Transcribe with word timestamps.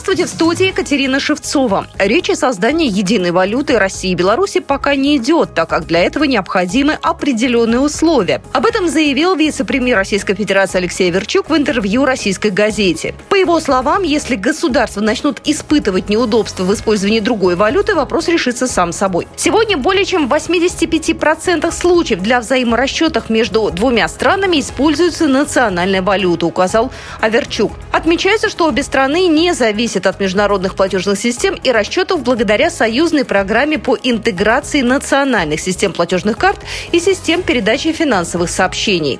Здравствуйте, 0.00 0.24
в 0.24 0.34
студии 0.34 0.66
Екатерина 0.68 1.20
Шевцова. 1.20 1.86
Речь 1.98 2.30
о 2.30 2.34
создании 2.34 2.88
единой 2.88 3.32
валюты 3.32 3.78
России 3.78 4.12
и 4.12 4.14
Беларуси 4.14 4.60
пока 4.60 4.94
не 4.94 5.18
идет, 5.18 5.52
так 5.52 5.68
как 5.68 5.86
для 5.86 6.00
этого 6.00 6.24
необходимы 6.24 6.96
определенные 7.02 7.80
условия. 7.80 8.40
Об 8.54 8.64
этом 8.64 8.88
заявил 8.88 9.34
вице-премьер 9.34 9.98
Российской 9.98 10.34
Федерации 10.34 10.78
Алексей 10.78 11.10
Верчук 11.10 11.50
в 11.50 11.54
интервью 11.54 12.06
российской 12.06 12.50
газете. 12.50 13.14
По 13.28 13.34
его 13.34 13.60
словам, 13.60 14.02
если 14.02 14.36
государства 14.36 15.02
начнут 15.02 15.42
испытывать 15.44 16.08
неудобства 16.08 16.64
в 16.64 16.72
использовании 16.72 17.20
другой 17.20 17.54
валюты, 17.54 17.94
вопрос 17.94 18.28
решится 18.28 18.66
сам 18.66 18.92
собой. 18.92 19.28
Сегодня 19.36 19.76
более 19.76 20.06
чем 20.06 20.28
в 20.28 20.32
85% 20.32 21.70
случаев 21.72 22.22
для 22.22 22.40
взаиморасчетов 22.40 23.28
между 23.28 23.70
двумя 23.70 24.08
странами 24.08 24.60
используется 24.60 25.26
национальная 25.26 26.00
валюта, 26.00 26.46
указал 26.46 26.90
Аверчук. 27.20 27.72
Отмечается, 27.92 28.48
что 28.48 28.66
обе 28.66 28.82
страны 28.82 29.26
не 29.26 29.52
зависит 29.90 30.06
от 30.06 30.20
международных 30.20 30.76
платежных 30.76 31.18
систем 31.18 31.56
и 31.56 31.72
расчетов 31.72 32.22
благодаря 32.22 32.70
союзной 32.70 33.24
программе 33.24 33.76
по 33.76 33.98
интеграции 34.00 34.82
национальных 34.82 35.60
систем 35.60 35.92
платежных 35.92 36.38
карт 36.38 36.60
и 36.92 37.00
систем 37.00 37.42
передачи 37.42 37.92
финансовых 37.92 38.50
сообщений. 38.50 39.18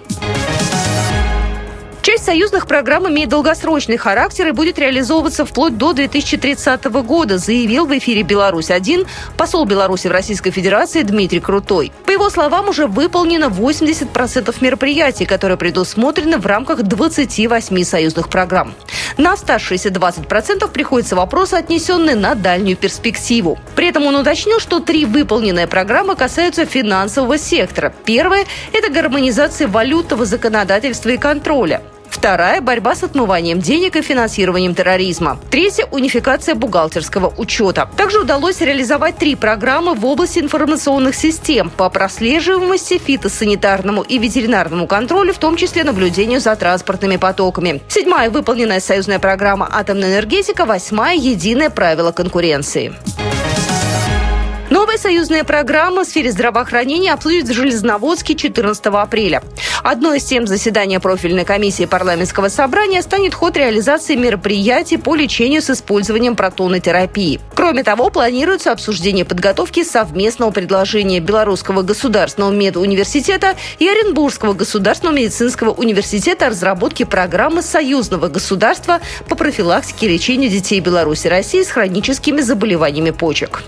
Часть 2.20 2.33
союзных 2.33 2.66
программ 2.66 3.09
имеет 3.09 3.30
долгосрочный 3.30 3.97
характер 3.97 4.48
и 4.48 4.51
будет 4.51 4.79
реализовываться 4.79 5.47
вплоть 5.47 5.79
до 5.79 5.95
2030 5.95 6.84
года, 6.84 7.38
заявил 7.38 7.87
в 7.87 7.96
эфире 7.96 8.23
«Беларусь-1» 8.23 9.06
посол 9.38 9.65
Беларуси 9.65 10.06
в 10.06 10.10
Российской 10.10 10.51
Федерации 10.51 11.01
Дмитрий 11.01 11.41
Крутой. 11.41 11.93
По 12.05 12.10
его 12.10 12.29
словам, 12.29 12.69
уже 12.69 12.87
выполнено 12.87 13.46
80% 13.46 14.54
мероприятий, 14.60 15.24
которые 15.24 15.57
предусмотрены 15.57 16.37
в 16.37 16.45
рамках 16.45 16.82
28 16.82 17.85
союзных 17.85 18.29
программ. 18.29 18.74
На 19.16 19.32
оставшиеся 19.32 19.88
20% 19.88 20.71
приходится 20.71 21.16
вопросы, 21.16 21.55
отнесенные 21.55 22.16
на 22.16 22.34
дальнюю 22.34 22.77
перспективу. 22.77 23.59
При 23.74 23.88
этом 23.88 24.05
он 24.05 24.16
уточнил, 24.16 24.60
что 24.60 24.80
три 24.80 25.07
выполненные 25.07 25.66
программы 25.66 26.16
касаются 26.16 26.66
финансового 26.66 27.38
сектора. 27.38 27.95
Первая– 28.05 28.45
это 28.74 28.93
гармонизация 28.93 29.68
валютного 29.68 30.27
законодательства 30.27 31.09
и 31.09 31.16
контроля. 31.16 31.80
Вторая– 32.10 32.60
борьба 32.62 32.96
с 32.96 33.04
отмыванием 33.04 33.60
денег 33.60 33.96
и 33.96 34.02
финансированием 34.02 34.74
терроризма. 34.74 35.38
Третья– 35.50 35.86
унификация 35.90 36.56
бухгалтерского 36.56 37.32
учета. 37.36 37.88
Также 37.96 38.20
удалось 38.20 38.60
реализовать 38.60 39.16
три 39.16 39.36
программы 39.36 39.94
в 39.94 40.04
области 40.04 40.40
информационных 40.40 41.14
систем 41.14 41.70
по 41.70 41.88
прослеживаемости, 41.88 42.98
фитосанитарному 42.98 44.02
и 44.02 44.18
ветеринарному 44.18 44.86
контролю, 44.88 45.32
в 45.32 45.38
том 45.38 45.56
числе 45.56 45.84
наблюдению 45.84 46.40
за 46.40 46.56
транспортными 46.56 47.16
потоками. 47.16 47.80
Седьмая– 47.88 48.28
выполненная 48.30 48.80
союзная 48.80 49.20
программа 49.20 49.68
«Атомная 49.70 50.10
энергетика». 50.10 50.66
Восьмая– 50.66 51.16
единое 51.16 51.70
правило 51.70 52.10
конкуренции. 52.10 52.92
Новая 54.91 55.02
союзная 55.02 55.45
программа 55.45 56.02
в 56.02 56.09
сфере 56.09 56.33
здравоохранения 56.33 57.13
обсудит 57.13 57.46
в 57.49 57.52
Железноводске 57.52 58.35
14 58.35 58.87
апреля. 58.87 59.41
Одной 59.85 60.19
из 60.19 60.24
тем 60.24 60.49
заседания 60.49 60.99
профильной 60.99 61.45
комиссии 61.45 61.85
парламентского 61.85 62.49
собрания 62.49 63.01
станет 63.01 63.33
ход 63.33 63.57
реализации 63.57 64.16
мероприятий 64.16 64.97
по 64.97 65.15
лечению 65.15 65.62
с 65.62 65.71
использованием 65.71 66.34
протонной 66.34 66.81
терапии. 66.81 67.38
Кроме 67.55 67.84
того, 67.84 68.11
планируется 68.11 68.72
обсуждение 68.72 69.25
подготовки 69.25 69.84
совместного 69.84 70.50
предложения 70.50 71.21
Белорусского 71.21 71.83
государственного 71.83 72.50
медуниверситета 72.50 73.55
и 73.78 73.88
Оренбургского 73.88 74.55
государственного 74.55 75.15
медицинского 75.15 75.71
университета 75.71 76.49
о 76.49 76.50
разработке 76.50 77.06
программы 77.06 77.62
союзного 77.62 78.27
государства 78.27 78.99
по 79.29 79.37
профилактике 79.37 80.06
и 80.06 80.09
лечению 80.15 80.50
детей 80.50 80.81
Беларуси 80.81 81.29
и 81.29 81.31
России 81.31 81.62
с 81.62 81.69
хроническими 81.69 82.41
заболеваниями 82.41 83.11
почек. 83.11 83.62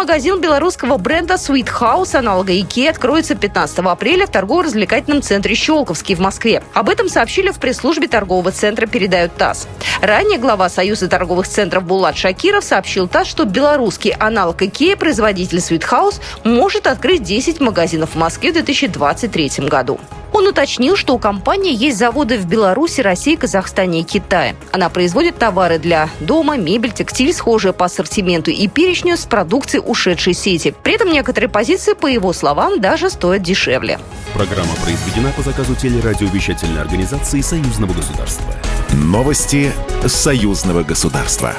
Магазин 0.00 0.40
белорусского 0.40 0.96
бренда 0.96 1.34
Sweet 1.34 1.68
House, 1.78 2.14
аналога 2.14 2.54
IKEA, 2.54 2.88
откроется 2.88 3.34
15 3.34 3.80
апреля 3.80 4.26
в 4.26 4.30
торгово-развлекательном 4.30 5.20
центре 5.20 5.54
«Щелковский» 5.54 6.14
в 6.14 6.20
Москве. 6.20 6.62
Об 6.72 6.88
этом 6.88 7.10
сообщили 7.10 7.50
в 7.50 7.58
пресс-службе 7.58 8.08
торгового 8.08 8.50
центра, 8.50 8.86
передают 8.86 9.36
ТАСС. 9.36 9.68
Ранее 10.00 10.38
глава 10.38 10.70
Союза 10.70 11.06
торговых 11.06 11.46
центров 11.46 11.84
Булат 11.84 12.16
Шакиров 12.16 12.64
сообщил 12.64 13.08
ТАСС, 13.08 13.28
что 13.28 13.44
белорусский 13.44 14.12
аналог 14.12 14.62
IKEA, 14.62 14.96
производитель 14.96 15.58
Sweet 15.58 15.86
House, 15.90 16.18
может 16.44 16.86
открыть 16.86 17.22
10 17.22 17.60
магазинов 17.60 18.12
в 18.12 18.16
Москве 18.16 18.52
в 18.52 18.54
2023 18.54 19.68
году. 19.68 20.00
Он 20.32 20.46
уточнил, 20.46 20.96
что 20.96 21.14
у 21.14 21.18
компании 21.18 21.74
есть 21.74 21.98
заводы 21.98 22.38
в 22.38 22.46
Беларуси, 22.46 23.00
России, 23.00 23.36
Казахстане 23.36 24.00
и 24.00 24.02
Китае. 24.02 24.56
Она 24.72 24.88
производит 24.88 25.38
товары 25.38 25.78
для 25.78 26.08
дома, 26.20 26.56
мебель, 26.56 26.92
текстиль, 26.92 27.32
схожие 27.32 27.72
по 27.72 27.86
ассортименту 27.86 28.50
и 28.50 28.68
перечню 28.68 29.16
с 29.16 29.24
продукцией 29.26 29.82
ушедшей 29.86 30.34
сети. 30.34 30.74
При 30.82 30.94
этом 30.94 31.10
некоторые 31.12 31.48
позиции, 31.48 31.94
по 31.94 32.06
его 32.06 32.32
словам, 32.32 32.80
даже 32.80 33.10
стоят 33.10 33.42
дешевле. 33.42 33.98
Программа 34.34 34.74
произведена 34.84 35.32
по 35.36 35.42
заказу 35.42 35.74
телерадиовещательной 35.74 36.80
организации 36.80 37.40
Союзного 37.40 37.92
государства. 37.92 38.44
Новости 38.92 39.72
Союзного 40.06 40.82
государства. 40.82 41.54